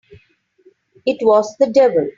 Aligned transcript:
It 1.05 1.19
was 1.23 1.55
the 1.59 1.67
devil! 1.67 2.09